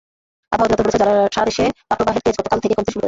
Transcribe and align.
আবহাওয়া 0.51 0.67
অধিদপ্তর 0.67 0.85
বলেছে, 0.85 0.99
সারা 1.31 1.45
দেশে 1.45 1.65
তাপপ্রবাহের 1.89 2.21
তেজ 2.25 2.35
গতকাল 2.39 2.59
থেকে 2.59 2.73
কমতে 2.73 2.91
শুরু 2.91 2.93
করেছে। 2.93 2.99